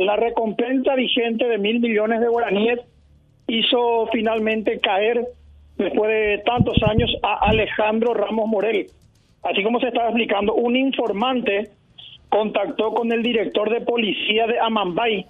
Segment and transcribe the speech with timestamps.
[0.00, 2.80] la recompensa vigente de mil millones de guaraníes
[3.46, 5.26] hizo finalmente caer,
[5.76, 8.86] después de tantos años, a Alejandro Ramos Morel.
[9.42, 11.70] Así como se estaba explicando, un informante
[12.28, 15.24] contactó con el director de policía de Amambay,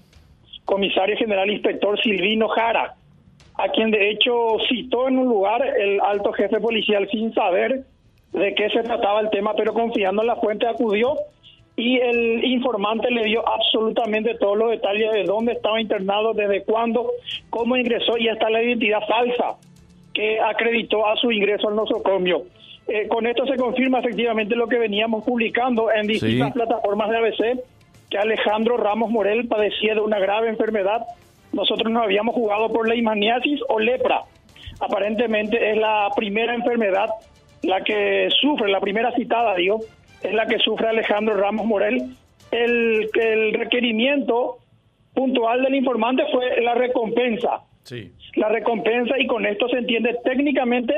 [0.64, 2.94] comisario general inspector Silvino Jara,
[3.54, 7.84] a quien de hecho citó en un lugar el alto jefe policial sin saber
[8.32, 11.16] de qué se trataba el tema, pero confiando en la fuente acudió
[11.78, 17.12] y el informante le dio absolutamente todos los detalles de dónde estaba internado, desde cuándo,
[17.50, 19.56] cómo ingresó y hasta la identidad falsa
[20.12, 22.42] que acreditó a su ingreso al nosocomio.
[22.88, 27.60] Eh, con esto se confirma efectivamente lo que veníamos publicando en distintas plataformas de ABC,
[28.10, 31.06] que Alejandro Ramos Morel padecía de una grave enfermedad.
[31.52, 34.24] Nosotros nos habíamos jugado por leishmaniasis o lepra.
[34.80, 37.08] Aparentemente es la primera enfermedad
[37.62, 39.80] la que sufre, la primera citada, digo,
[40.22, 42.02] es la que sufre Alejandro Ramos Morel.
[42.50, 44.58] El, el requerimiento
[45.14, 47.62] puntual del informante fue la recompensa.
[47.82, 48.12] Sí.
[48.36, 50.94] La recompensa y con esto se entiende técnicamente,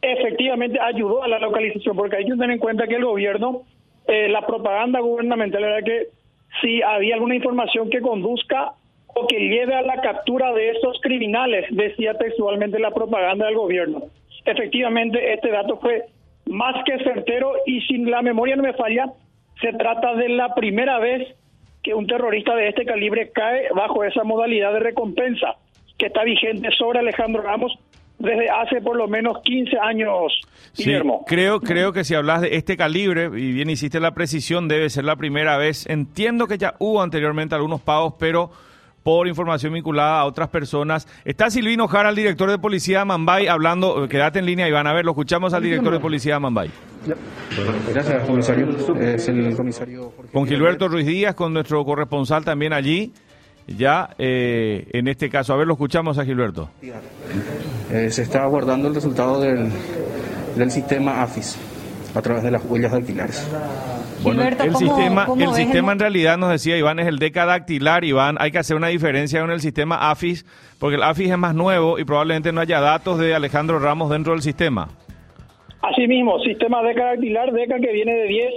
[0.00, 3.62] efectivamente ayudó a la localización, porque hay que tener en cuenta que el gobierno,
[4.08, 6.08] eh, la propaganda gubernamental era que
[6.60, 8.72] si había alguna información que conduzca
[9.14, 14.02] o que lleve a la captura de esos criminales, decía textualmente la propaganda del gobierno.
[14.44, 16.06] Efectivamente, este dato fue
[16.52, 19.06] más que certero y sin la memoria no me falla,
[19.60, 21.34] se trata de la primera vez
[21.82, 25.56] que un terrorista de este calibre cae bajo esa modalidad de recompensa
[25.98, 27.76] que está vigente sobre Alejandro Ramos
[28.18, 30.32] desde hace por lo menos 15 años,
[30.76, 31.24] Guillermo.
[31.26, 35.04] creo, creo que si hablas de este calibre, y bien hiciste la precisión, debe ser
[35.04, 35.88] la primera vez.
[35.88, 38.50] Entiendo que ya hubo anteriormente algunos pagos, pero
[39.02, 41.08] por información vinculada a otras personas.
[41.24, 44.08] Está Silvino Jara, el director de policía de Mambay, hablando.
[44.08, 44.86] Quédate en línea, Iván.
[44.86, 46.70] A ver, lo escuchamos al director de policía de Mambay.
[47.92, 48.68] Gracias, comisario.
[49.00, 53.12] Es el comisario Con Gilberto Ruiz Díaz, con nuestro corresponsal también allí.
[53.66, 56.70] Ya, eh, en este caso, a ver, lo escuchamos a Gilberto.
[57.92, 59.70] Eh, se está aguardando el resultado del,
[60.56, 61.58] del sistema AFIS
[62.14, 63.46] a través de las huellas dactilares.
[64.22, 68.52] Bueno, el sistema, el sistema en realidad nos decía Iván es el decadactilar, Iván, hay
[68.52, 70.44] que hacer una diferencia con el sistema AFIS,
[70.78, 74.32] porque el AFIS es más nuevo y probablemente no haya datos de Alejandro Ramos dentro
[74.32, 74.88] del sistema.
[75.82, 78.52] Así mismo, sistema decadactilar, DECA que viene de 10,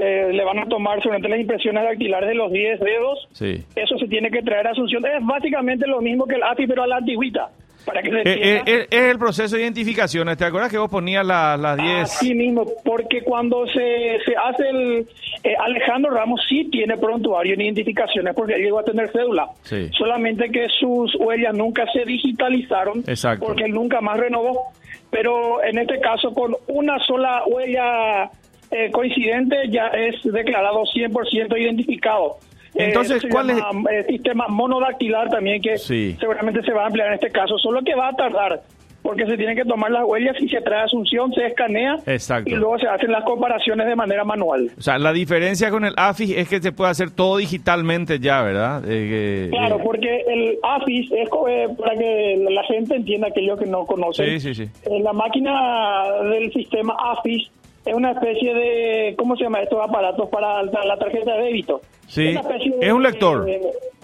[0.00, 3.28] eh, le van a tomar solamente las impresiones dactilares de los 10 dedos.
[3.32, 3.64] Sí.
[3.74, 5.04] Eso se tiene que traer a Asunción.
[5.04, 7.50] Es básicamente lo mismo que el AFIS, pero a la antigüita.
[7.84, 8.22] Para que se Eh,
[8.56, 10.34] eh, eh, es el proceso de identificación.
[10.36, 12.00] ¿Te acuerdas que vos ponías la- las 10?
[12.02, 15.06] Así mismo, porque cuando se, se hace el...
[15.44, 19.48] eh, Alejandro Ramos sí tiene prontuario en identificaciones porque él llegó a tener cédula.
[19.62, 19.88] Sí.
[19.96, 23.46] Solamente que sus huellas nunca se digitalizaron Exacto.
[23.46, 24.72] porque él nunca más renovó.
[25.10, 28.30] Pero en este caso, con una sola huella
[28.72, 32.38] eh, coincidente ya es declarado 100% identificado.
[32.78, 36.16] Eh, Entonces, ¿cuál es- llama, eh, sistema monodactilar también que Sí.
[36.20, 38.60] seguramente se va a ampliar en este caso, solo que va a tardar
[39.02, 42.50] porque se tienen que tomar las huellas y se trae Asunción, se escanea Exacto.
[42.50, 44.68] y luego se hacen las comparaciones de manera manual.
[44.76, 48.42] O sea, la diferencia con el AFIS es que se puede hacer todo digitalmente ya,
[48.42, 48.82] ¿verdad?
[48.84, 53.56] Eh, que- Claro, eh, porque el AFIS es eh, para que la gente entienda aquello
[53.56, 54.24] que no conoce.
[54.24, 54.70] Sí, sí, sí.
[54.90, 55.52] Eh, La máquina
[56.24, 57.48] del sistema AFIS
[57.86, 61.80] es una especie de, ¿cómo se llama estos aparatos para la la tarjeta de débito?
[62.08, 62.34] Sí,
[62.80, 63.44] es un lector.
[63.44, 63.52] De,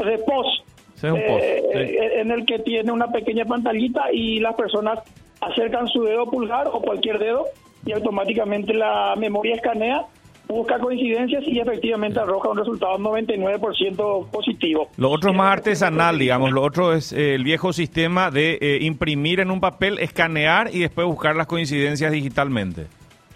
[0.05, 0.65] de POS.
[0.95, 1.79] Sí, es un POS, eh, sí.
[1.79, 5.01] eh, En el que tiene una pequeña pantallita y las personas
[5.41, 7.45] acercan su dedo pulgar o cualquier dedo
[7.85, 10.07] y automáticamente la memoria escanea,
[10.47, 14.89] busca coincidencias y efectivamente arroja un resultado 99% positivo.
[14.97, 16.53] Lo otro es más artesanal, digamos.
[16.53, 20.81] Lo otro es eh, el viejo sistema de eh, imprimir en un papel, escanear y
[20.81, 22.87] después buscar las coincidencias digitalmente.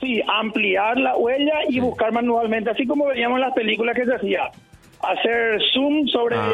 [0.06, 4.14] Sí, ampliar la huella y buscar manualmente, así como veíamos en las películas que se
[4.14, 4.42] hacía.
[5.02, 6.50] Hacer zoom sobre, Ah,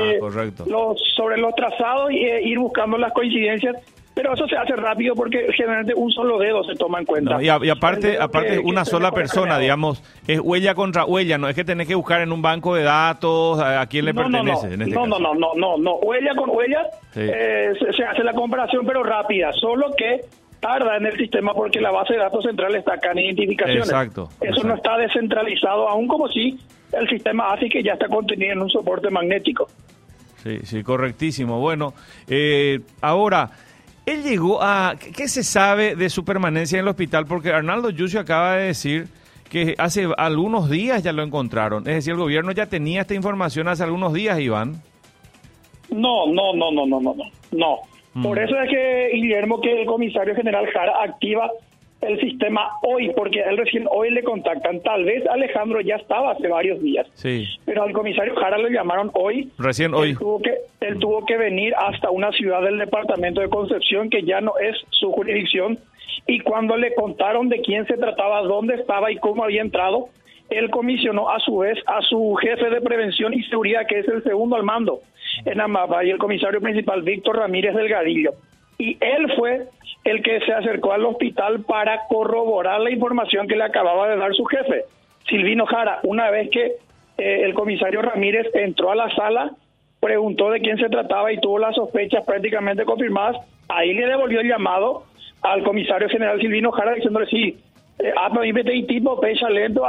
[0.67, 3.77] los, sobre los trazados y eh, ir buscando las coincidencias.
[4.15, 7.35] Pero eso se hace rápido porque generalmente un solo dedo se toma en cuenta.
[7.35, 10.75] No, y, a- y El aparte, aparte que- que una sola persona, digamos, es huella
[10.75, 13.87] contra huella, no es que tenés que buscar en un banco de datos a, a
[13.87, 14.69] quién le no, pertenece.
[14.69, 15.23] no, en este no, no, caso.
[15.23, 16.83] no, no, no, no, huella con huella
[17.13, 17.21] Sí.
[17.23, 20.21] eh, se, se hace la comparación pero rápida, solo que
[20.63, 23.89] tarda en el sistema porque la base de datos central está acá en identificaciones.
[23.89, 24.69] Exacto, Eso exacto.
[24.69, 26.57] no está descentralizado aún como si
[26.93, 29.67] el sistema hace que ya está contenido en un soporte magnético.
[30.45, 31.59] Sí, sí, correctísimo.
[31.59, 31.95] Bueno,
[32.29, 33.51] eh, ahora,
[34.07, 34.95] él llegó a...
[34.99, 37.27] ¿Qué qué se sabe de su permanencia en el hospital?
[37.27, 39.09] Porque Arnaldo Yucio acaba de decir
[39.51, 41.89] que hace algunos días ya lo encontraron.
[41.89, 44.81] Es decir, el gobierno ya tenía esta información hace algunos días, Iván.
[45.91, 47.25] No, no, no, no, no, no, no.
[47.51, 47.92] no.
[48.15, 48.23] Mm.
[48.23, 51.51] Por eso es que Guillermo, que el comisario general Jara activa
[52.03, 54.81] el sistema hoy, porque él recién hoy le contactan.
[54.81, 57.07] Tal vez Alejandro ya estaba hace varios días.
[57.15, 57.47] Sí.
[57.65, 59.51] Pero al comisario Jara lo llamaron hoy.
[59.59, 60.11] Recién hoy.
[60.11, 64.25] Él tuvo, que, él tuvo que venir hasta una ciudad del departamento de Concepción que
[64.25, 65.79] ya no es su jurisdicción.
[66.27, 70.09] Y cuando le contaron de quién se trataba, dónde estaba y cómo había entrado,
[70.59, 74.23] él comisionó a su vez a su jefe de prevención y seguridad, que es el
[74.23, 75.01] segundo al mando
[75.45, 78.33] en Amapa, y el comisario principal, Víctor Ramírez Delgadillo.
[78.79, 79.69] Y él fue
[80.05, 84.35] el que se acercó al hospital para corroborar la información que le acababa de dar
[84.35, 84.85] su jefe,
[85.29, 86.01] Silvino Jara.
[86.03, 86.77] Una vez que
[87.19, 89.53] eh, el comisario Ramírez entró a la sala,
[90.01, 93.37] preguntó de quién se trataba y tuvo las sospechas prácticamente confirmadas,
[93.69, 95.05] ahí le devolvió el llamado
[95.43, 97.59] al comisario general Silvino Jara diciéndole sí,
[97.99, 99.85] eh, ah, y tipo pecha lento,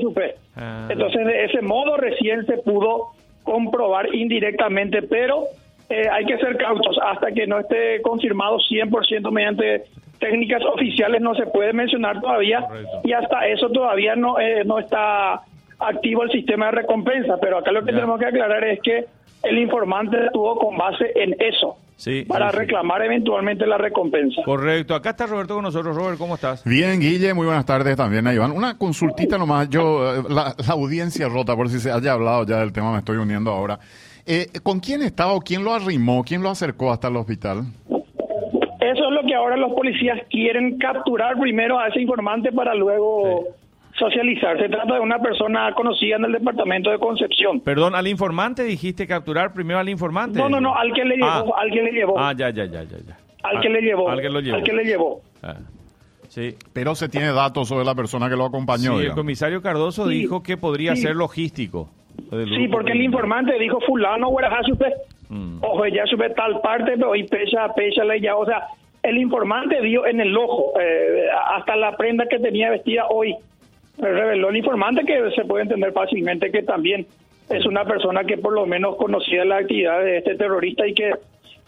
[0.00, 0.34] supe.
[0.88, 3.08] Entonces de ese modo recién se pudo
[3.42, 5.44] comprobar indirectamente, pero
[5.88, 9.84] eh, hay que ser cautos hasta que no esté confirmado 100% mediante
[10.18, 13.00] técnicas oficiales no se puede mencionar todavía Correcto.
[13.04, 15.42] y hasta eso todavía no eh, no está
[15.78, 17.98] activo el sistema de recompensa pero acá lo que Ya.
[17.98, 19.04] tenemos que aclarar es que
[19.42, 22.58] el informante actuó con base en eso Sí, para sí, sí.
[22.58, 24.94] reclamar eventualmente la recompensa Correcto.
[24.94, 25.96] Acá está Roberto con nosotros.
[25.96, 26.62] Robert, ¿cómo estás?
[26.64, 28.50] Bien, Guille, muy buenas tardes también a Iván.
[28.52, 32.58] Una consultita nomás, yo, eh, la, la audiencia rota, por si se haya hablado ya
[32.58, 33.78] del tema, me estoy uniendo ahora.
[34.26, 37.62] Eh, ¿Con quién estaba o quién lo arrimó, quién lo acercó hasta el hospital?
[37.88, 43.44] Eso es lo que ahora los policías quieren capturar primero a ese informante para luego
[43.98, 44.58] socializar.
[44.58, 47.60] Se trata de una persona conocida en el departamento de Concepción.
[47.60, 50.38] Perdón, al informante dijiste capturar primero al informante.
[50.38, 51.60] No, no, no, al que le llevó, Ah.
[51.62, 52.98] al que le llevó, Ah, ya, ya, ya, ya.
[52.98, 53.16] ya.
[53.42, 54.56] al Ah, que le llevó, Al que lo llevó.
[54.56, 55.20] al que le llevó.
[55.42, 55.54] Ah,
[56.28, 56.54] Sí.
[56.74, 58.98] Pero se tiene datos sobre la persona que lo acompañó.
[58.98, 61.02] Sí, el comisario Cardoso Sí, dijo que podría sí.
[61.02, 61.88] ser logístico.
[62.30, 64.28] Sí, porque el informante dijo fulano,
[64.66, 64.92] supe.
[65.28, 65.58] Mm.
[65.62, 68.36] Ojo, ya supe tal parte, pero y pecha, pecha, la ya.
[68.36, 68.66] O sea,
[69.02, 71.26] el informante dio en el ojo, eh,
[71.56, 73.34] hasta la prenda que tenía vestida hoy.
[73.98, 77.06] Reveló el informante que se puede entender fácilmente que también
[77.48, 81.12] es una persona que por lo menos conocía la actividad de este terrorista y que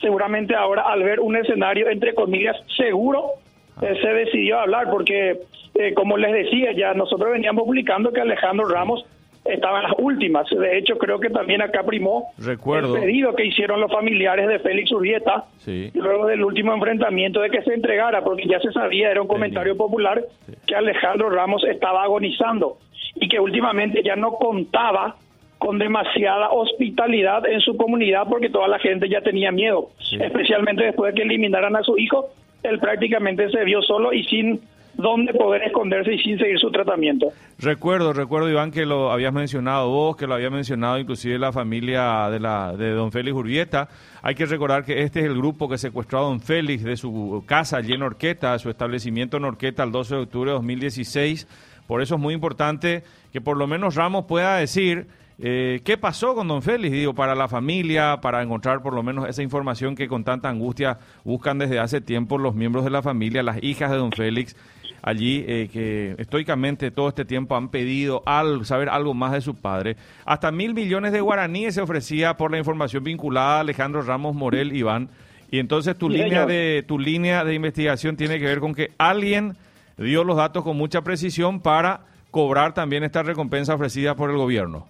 [0.00, 3.32] seguramente ahora al ver un escenario, entre comillas, seguro,
[3.80, 5.40] eh, se decidió a hablar porque,
[5.74, 9.04] eh, como les decía, ya nosotros veníamos publicando que Alejandro Ramos
[9.48, 10.48] estaba en las últimas.
[10.50, 12.96] De hecho, creo que también acá primó Recuerdo.
[12.96, 15.90] el pedido que hicieron los familiares de Félix Urrieta Sí.
[15.94, 19.76] luego del último enfrentamiento de que se entregara, porque ya se sabía, era un comentario
[19.76, 20.22] popular,
[20.66, 22.78] que Alejandro Ramos estaba agonizando
[23.16, 25.16] y que últimamente ya no contaba
[25.58, 30.16] con demasiada hospitalidad en su comunidad porque toda la gente ya tenía miedo, Sí.
[30.22, 32.26] especialmente después de que eliminaran a su hijo,
[32.62, 34.60] él prácticamente se vio solo y sin
[34.98, 37.28] dónde poder esconderse y sin seguir su tratamiento.
[37.58, 42.28] Recuerdo, recuerdo, Iván, que lo habías mencionado vos, que lo había mencionado inclusive la familia
[42.30, 43.88] de, la, de don Félix Urbieta.
[44.22, 47.44] Hay que recordar que este es el grupo que secuestró a don Félix de su
[47.46, 51.46] casa allí en Orqueta, su establecimiento en Orqueta el 12 de octubre de 2016.
[51.86, 55.06] Por eso es muy importante que por lo menos Ramos pueda decir
[55.40, 59.28] eh, qué pasó con don Félix, digo, para la familia, para encontrar por lo menos
[59.28, 63.44] esa información que con tanta angustia buscan desde hace tiempo los miembros de la familia,
[63.44, 64.56] las hijas de don Félix
[65.02, 69.54] allí eh, que estoicamente todo este tiempo han pedido al saber algo más de su
[69.54, 69.96] padre.
[70.24, 74.74] Hasta mil millones de guaraníes se ofrecía por la información vinculada a Alejandro Ramos Morel
[74.76, 75.08] Iván.
[75.50, 76.46] Y entonces tu Sí, línea señor.
[76.48, 79.56] de tu línea de investigación tiene que ver con que alguien
[79.96, 82.00] dio los datos con mucha precisión para
[82.30, 84.86] cobrar también esta recompensa ofrecida por el gobierno.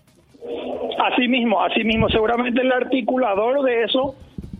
[1.12, 4.14] Así mismo, así mismo, seguramente el articulador de eso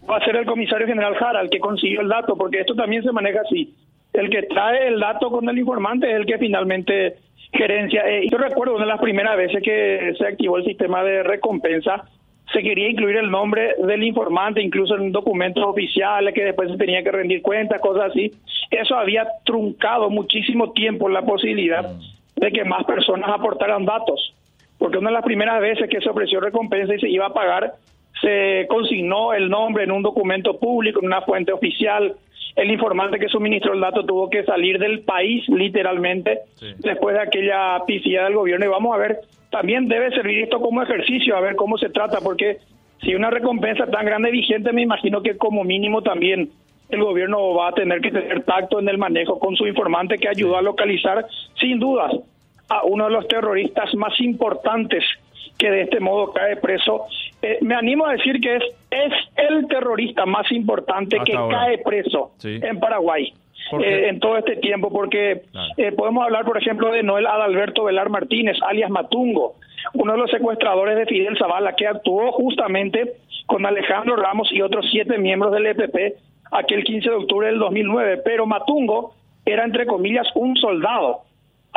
[0.09, 3.02] va a ser el comisario general Jara, el que consiguió el dato, porque esto también
[3.02, 3.75] se maneja así.
[4.19, 7.17] El que trae el dato con el informante es el que finalmente
[7.53, 8.03] gerencia.
[8.09, 12.05] Eh, yo recuerdo una de las primeras veces que se activó el sistema de recompensa,
[12.53, 17.03] se quería incluir el nombre del informante, incluso en documentos oficiales que después se tenía
[17.03, 18.33] que rendir cuentas, cosas así.
[18.71, 21.91] Eso había truncado muchísimo tiempo la posibilidad
[22.37, 24.35] de que más personas aportaran datos
[24.79, 27.75] porque una de las primeras veces que se ofreció recompensa y se iba a pagar,
[28.21, 32.15] se consignó el nombre en un documento público, en una fuente oficial.
[32.57, 36.67] El informante que suministró el dato tuvo que salir del país, literalmente, Sí.
[36.78, 38.64] después de aquella piscina del gobierno.
[38.67, 42.19] Y vamos a ver, también debe servir esto como ejercicio, a ver cómo se trata,
[42.21, 42.59] porque
[43.02, 46.50] si una recompensa tan grande vigente, me imagino que como mínimo también
[46.90, 50.28] el gobierno va a tener que tener tacto en el manejo con su informante que
[50.28, 51.26] ayudó a localizar,
[51.61, 52.12] sin dudas,
[52.69, 55.05] a uno de los terroristas más importantes
[55.59, 57.05] que de este modo cae preso.
[57.42, 61.59] Eh, me animo a decir que es, es el terrorista más importante Hasta que ahora.
[61.59, 62.59] cae preso Sí.
[62.62, 63.33] en Paraguay.
[63.83, 65.68] Eh, en todo este tiempo, porque Claro.
[65.76, 69.57] eh, podemos hablar, por ejemplo, de Noel Adalberto Velar Martínez, alias Matungo,
[69.92, 73.12] uno de los secuestradores de Fidel Zavala, que actuó justamente
[73.47, 76.14] con Alejandro Ramos y otros siete miembros del EPP
[76.50, 78.23] aquel 15 de octubre del 2009.
[78.25, 79.12] Pero Matungo
[79.45, 81.21] era entre comillas un soldado.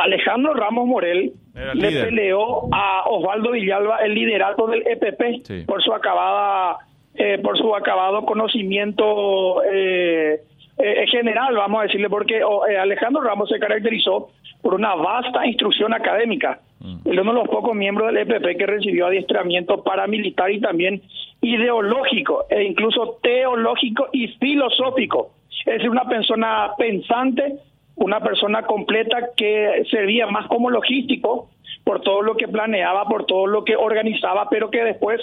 [0.02, 1.32] Alejandro Ramos Morel
[1.74, 5.64] le peleó a Osvaldo Villalba el liderato del EPP Sí.
[5.66, 6.78] por su acabada
[7.14, 10.40] eh, por su acabado conocimiento eh,
[10.78, 14.30] eh, general, vamos a decirle, porque oh, Alejandro Ramos se caracterizó
[14.62, 16.60] por una vasta instrucción académica.
[17.04, 21.02] Él es uno de los pocos miembros del EPP que recibió adiestramiento paramilitar y también
[21.40, 25.32] ideológico, e incluso teológico y filosófico.
[25.66, 27.56] Es decir, una persona pensante,
[27.96, 31.50] una persona completa que servía más como logístico
[31.84, 35.20] por todo lo que planeaba, por todo lo que organizaba, pero que después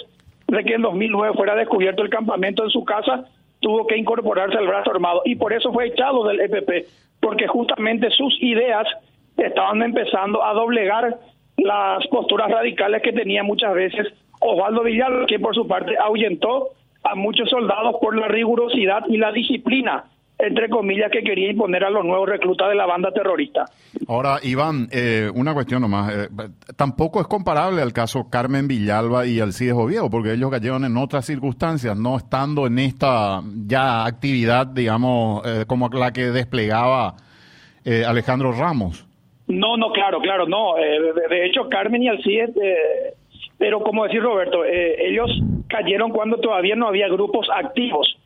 [0.48, 3.24] de que en 2009 fuera descubierto el campamento en su casa,
[3.60, 5.22] tuvo que incorporarse al brazo armado.
[5.24, 6.88] Y por eso fue echado del EPP,
[7.20, 8.86] porque justamente sus ideas
[9.36, 11.18] estaban empezando a doblegar
[11.56, 14.06] las posturas radicales que tenía muchas veces
[14.40, 16.70] Osvaldo Villalba, que por su parte ahuyentó
[17.02, 20.04] a muchos soldados por la rigurosidad y la disciplina,
[20.42, 23.64] entre comillas, que quería imponer a los nuevos reclutas de la banda terrorista.
[24.08, 26.12] Ahora, Iván, eh, una cuestión nomás.
[26.12, 26.28] eh,
[26.76, 31.26] tampoco es comparable al caso Carmen Villalba y Alcides Oviedo, porque ellos cayeron en otras
[31.26, 37.14] circunstancias, no estando en esta ya actividad, digamos, eh, como la que desplegaba
[37.84, 39.06] eh, Alejandro Ramos.
[39.50, 40.78] No, no, claro, claro, no.
[40.78, 43.14] Eh, de, hecho, Carmen y Alcides, eh,
[43.58, 45.30] pero como decir Roberto, eh, ellos
[45.68, 48.16] cayeron cuando todavía no había grupos activos,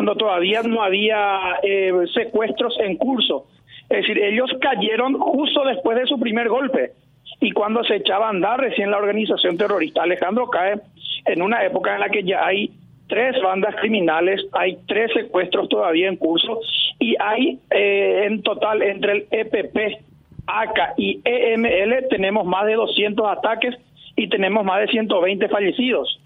[0.00, 3.48] cuando todavía no había eh, secuestros en curso.
[3.90, 6.92] Es decir, ellos cayeron justo después de su primer golpe
[7.38, 10.02] y cuando se echaba a andar recién la organización terrorista.
[10.02, 10.80] Alejandro cae
[11.26, 12.70] en una época en la que ya hay
[13.08, 16.60] tres bandas criminales, hay tres secuestros todavía en curso
[16.98, 20.02] y hay eh, en total entre el EPP,
[20.46, 23.76] ACA y EML tenemos más de 200 ataques
[24.16, 26.19] y tenemos más de 120 fallecidos.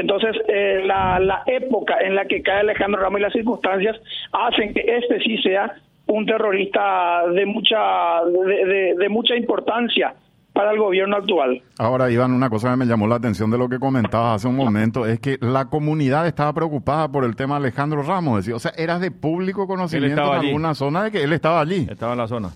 [0.00, 3.96] Entonces, eh, la, la época en la que cae Alejandro Ramos y las circunstancias
[4.32, 5.74] hacen que este sí sea
[6.06, 10.14] un terrorista de mucha de, de- de mucha importancia
[10.54, 11.62] para el gobierno actual.
[11.78, 14.56] Ahora, Iván, una cosa que me llamó la atención de lo que comentabas hace un
[14.56, 18.38] momento es que la comunidad estaba preocupada por el tema de Alejandro Ramos.
[18.40, 20.46] Es decir, o sea, eras de público conocimiento en allí.
[20.48, 21.86] alguna zona de que él estaba allí.
[21.88, 22.48] Estaba en la zona.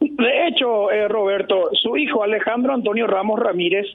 [0.00, 3.86] De hecho, eh, Roberto, su hijo Alejandro Antonio Ramos Ramírez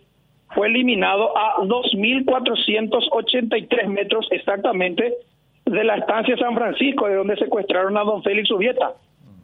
[0.53, 5.13] fue eliminado a 2.483 metros exactamente
[5.65, 8.93] de la estancia San Francisco, de donde secuestraron a don Félix Ubieta.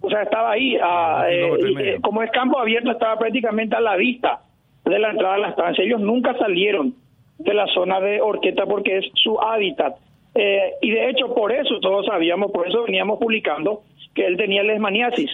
[0.02, 3.96] O sea, estaba ahí, a, eh, eh, como es campo abierto, estaba prácticamente a la
[3.96, 4.42] vista
[4.86, 5.84] de la entrada a la estancia.
[5.84, 6.96] Ellos nunca salieron
[7.38, 9.96] de la zona de Orqueta porque es su hábitat.
[10.34, 13.82] Eh, y de hecho, por eso todos sabíamos, por eso veníamos publicando
[14.16, 15.30] que él tenía leishmaniasis.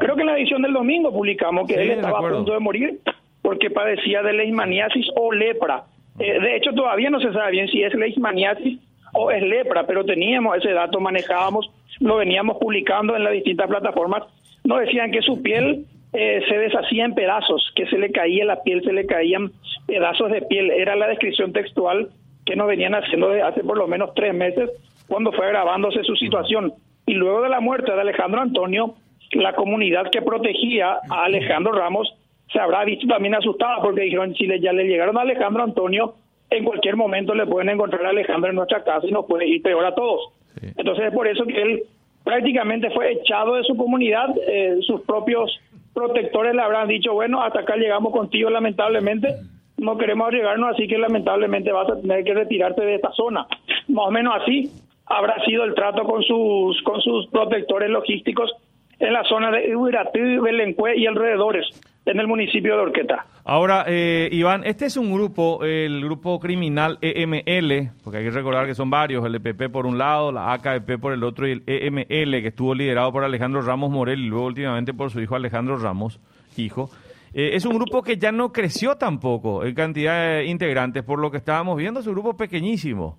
[0.00, 2.60] Creo que en la edición del domingo publicamos que Sí, él estaba a punto de
[2.60, 3.00] morir
[3.48, 5.84] porque padecía de leishmaniasis o lepra.
[6.18, 8.78] Eh, de hecho, todavía no se sabe bien si es leishmaniasis
[9.14, 14.24] o es lepra, pero teníamos ese dato, manejábamos, lo veníamos publicando en las distintas plataformas.
[14.64, 18.62] Nos decían que su piel eh, se deshacía en pedazos, que se le caía la
[18.62, 19.50] piel, se le caían
[19.86, 20.70] pedazos de piel.
[20.70, 22.10] Era la descripción textual
[22.44, 24.68] que nos venían haciendo desde hace por lo menos tres meses
[25.06, 26.74] cuando fue agravándose su situación.
[27.06, 28.96] Y luego de la muerte de Alejandro Antonio,
[29.32, 32.14] la comunidad que protegía a Alejandro Ramos
[32.52, 36.14] se habrá visto también asustada porque dijeron, si le, ya le llegaron a Alejandro Antonio,
[36.50, 39.62] en cualquier momento le pueden encontrar a Alejandro en nuestra casa y nos puede ir
[39.62, 40.32] peor a todos.
[40.60, 40.68] Sí.
[40.76, 41.82] Entonces es por eso que él
[42.24, 45.50] prácticamente fue echado de su comunidad, eh, sus propios
[45.94, 49.34] protectores le habrán dicho, bueno, hasta acá llegamos contigo lamentablemente,
[49.78, 53.46] no queremos arriesgarnos, así que lamentablemente vas a tener que retirarte de esta zona.
[53.88, 54.70] Más o menos así
[55.06, 58.52] habrá sido el trato con sus con sus protectores logísticos
[58.98, 61.66] en la zona de Uiratí, Belencue y alrededores,
[62.08, 63.26] en el municipio de Orqueta.
[63.44, 68.66] Ahora, eh, Iván, este es un grupo, el grupo criminal EML, porque hay que recordar
[68.66, 71.62] que son varios, el EPP por un lado, la AKP por el otro y el
[71.66, 75.76] EML, que estuvo liderado por Alejandro Ramos Morel y luego últimamente por su hijo Alejandro
[75.78, 76.20] Ramos,
[76.56, 76.90] hijo.
[77.34, 81.30] Eh, es un grupo que ya no creció tampoco en cantidad de integrantes, por lo
[81.30, 83.18] que estábamos viendo, es un grupo pequeñísimo,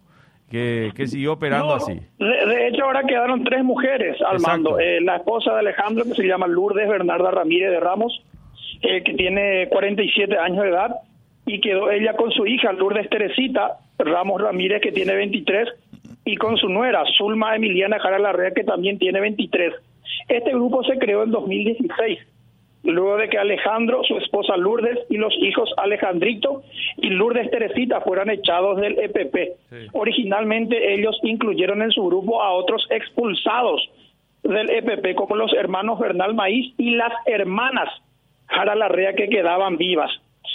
[0.50, 1.94] que, que siguió operando No, así.
[2.18, 4.48] De, de hecho, ahora quedaron tres mujeres al Exacto.
[4.72, 4.80] mando.
[4.80, 8.24] Eh, la esposa de Alejandro, que se llama Lourdes Bernarda Ramírez de Ramos,
[8.82, 10.96] eh, que tiene 47 años de edad,
[11.46, 15.68] y quedó ella con su hija, Lourdes Teresita Ramos Ramírez, que tiene 23,
[16.26, 19.74] y con su nuera, Zulma Emiliana Jara Larrea, que también tiene 23.
[20.28, 22.20] Este grupo se creó en 2016
[22.84, 26.64] luego de que Alejandro, su esposa Lourdes y los hijos Alejandrito
[26.98, 29.36] y Lourdes Teresita fueran echados del EPP.
[29.70, 29.88] Sí.
[29.94, 33.90] Originalmente ellos incluyeron en su grupo a otros expulsados
[34.44, 37.90] del EPP como los hermanos Bernal Maíz y las hermanas
[38.50, 40.12] Jara Larrea que quedaban vivas.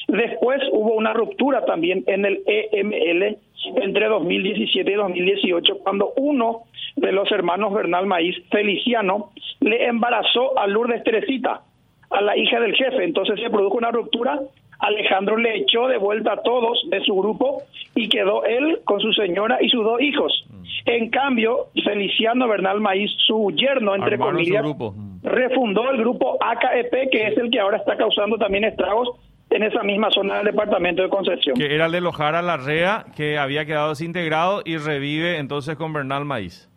[0.09, 3.39] Después hubo una ruptura también en el EML
[3.77, 6.65] entre 2017 y 2018, cuando uno
[6.97, 11.63] de los hermanos Bernal Maíz, Feliciano, le embarazó a Lourdes Teresita,
[12.11, 13.05] a la hija del jefe.
[13.05, 14.41] Entonces se produjo una ruptura.
[14.79, 17.63] Alejandro le echó de vuelta a todos de su grupo
[17.95, 20.47] y quedó él con su señora y sus dos hijos.
[20.85, 24.95] En cambio, Feliciano Bernal Maíz, su yerno, entre Armaron su comillas, grupo.
[25.25, 29.09] Refundó el grupo AKEP, que es el que ahora está causando también estragos
[29.51, 31.57] en esa misma zona del departamento de Concepción.
[31.57, 36.25] Que era el de Lojara Larrea, que había quedado desintegrado y revive entonces con Bernal
[36.25, 36.71] Maíz.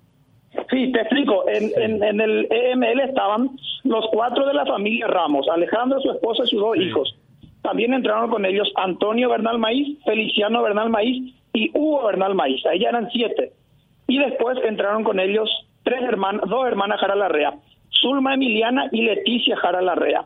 [0.70, 1.46] Sí, te explico.
[1.50, 3.52] En, en- en el EML estaban
[3.84, 6.84] los cuatro de la familia Ramos, Alejandro, su esposa y sus dos Sí.
[6.84, 7.16] hijos.
[7.62, 12.66] También entraron con ellos Antonio Bernal Maíz, Feliciano Bernal Maíz y Hugo Bernal Maíz.
[12.66, 13.52] Ahí ya eran siete.
[14.08, 15.50] Y después entraron con ellos
[15.84, 17.54] tres hermanas, dos hermanas Jara Larrea,
[18.02, 20.26] Zulma Emiliana y Leticia Jara Larrea.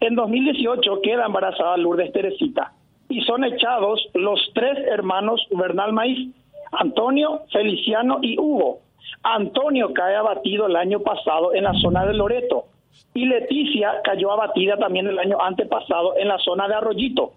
[0.00, 2.72] En 2018 queda embarazada Lourdes Teresita
[3.08, 6.34] y son echados los tres hermanos Bernal Maíz,
[6.72, 8.80] Antonio, Feliciano y Hugo.
[9.22, 12.66] Antonio cae abatido el año pasado en la zona de Loreto
[13.14, 17.32] y Leticia cayó abatida también el año antepasado en la zona de Arroyito,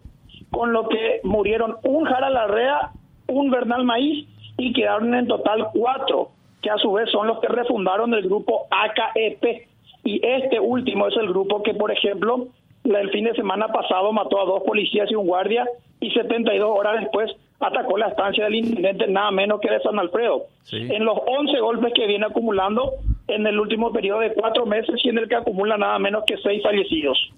[0.51, 2.91] con lo que murieron un Jara Larrea,
[3.27, 7.47] un Bernal Maíz y quedaron en total cuatro, que a su vez son los que
[7.47, 9.67] refundaron el grupo AKEP.
[10.03, 12.47] Y este último es el grupo que, por ejemplo,
[12.83, 15.67] el fin de semana pasado mató a dos policías y un guardia
[15.99, 20.45] y 72 horas después atacó la estancia del intendente nada menos que de San Alfredo.
[20.63, 20.77] Sí.
[20.77, 22.93] En los 11 golpes que viene acumulando
[23.27, 26.37] en el último periodo de cuatro meses y en el que acumula nada menos que
[26.37, 27.29] seis fallecidos.